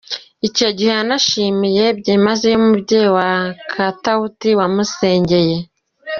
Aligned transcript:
Icyo 0.47 0.67
gihe 0.77 0.91
yanashimiye 0.99 1.85
byimazeyo 1.99 2.55
umubyeyi 2.61 3.09
wa 3.17 3.31
Katauti 3.73 4.49
wamusengeye. 4.59 5.57